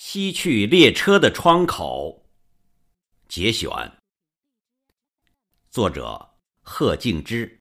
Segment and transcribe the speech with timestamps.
[0.00, 2.24] 西去列车的窗口，
[3.26, 3.68] 节选，
[5.70, 7.57] 作者贺敬之。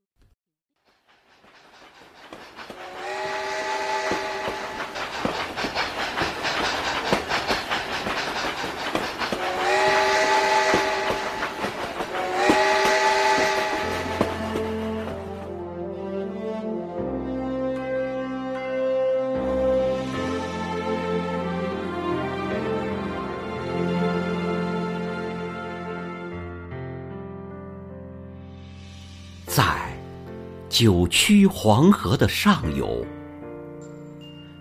[30.69, 33.05] 九曲黄河的上游，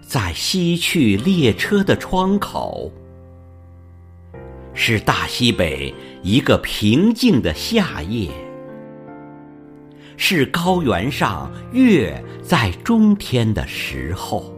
[0.07, 2.93] 在西去列车的窗口，
[4.73, 5.93] 是大西北
[6.23, 8.31] 一个平静的夏夜，
[10.17, 14.55] 是高原上月在中天的时候。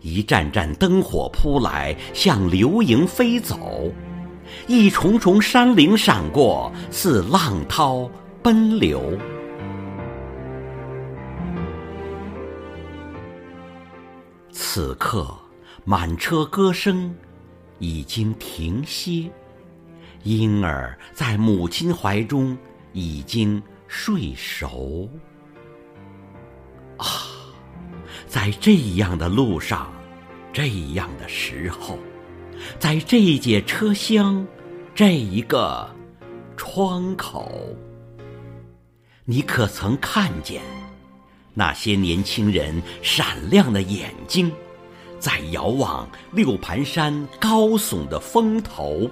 [0.00, 3.92] 一盏盏灯火扑来，像流萤飞走。
[4.66, 8.10] 一重重山岭闪过，似浪涛
[8.42, 9.16] 奔流。
[14.50, 15.34] 此刻，
[15.84, 17.14] 满车歌声
[17.78, 19.30] 已经停歇，
[20.24, 22.56] 婴儿在母亲怀中
[22.92, 25.08] 已经睡熟。
[26.96, 27.06] 啊，
[28.26, 29.92] 在这样的路上，
[30.52, 31.98] 这样的时候。
[32.78, 34.46] 在这一节车厢，
[34.94, 35.88] 这一个
[36.56, 37.50] 窗口，
[39.24, 40.62] 你可曾看见
[41.54, 44.50] 那些年轻人闪亮的眼睛，
[45.18, 49.10] 在遥望六盘山高耸的峰头？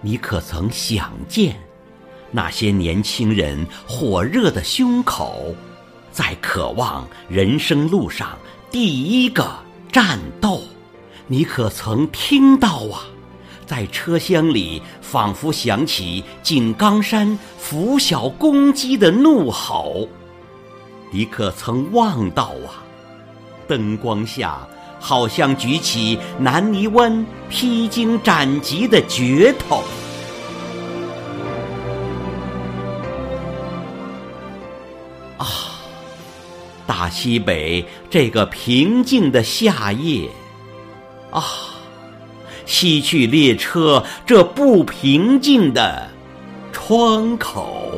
[0.00, 1.56] 你可曾想见
[2.30, 5.54] 那些年轻人火热的胸口，
[6.10, 8.38] 在渴望人生路上
[8.70, 9.50] 第一个
[9.90, 10.60] 战斗？
[11.26, 13.08] 你可曾听到啊，
[13.64, 20.06] 在车厢里仿佛响起井冈山拂晓公鸡的怒吼？
[21.10, 22.84] 你可曾望到啊，
[23.66, 24.68] 灯光下
[25.00, 29.82] 好像举起南泥湾披荆斩棘的镢头？
[35.38, 35.46] 啊，
[36.86, 40.28] 大西北这个平静的夏夜。
[41.34, 41.42] 啊，
[42.64, 46.08] 西去列车这不平静的
[46.72, 47.92] 窗口。